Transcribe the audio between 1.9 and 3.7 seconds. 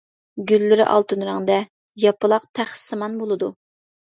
ياپىلاق تەخسىسىمان بولىدۇ.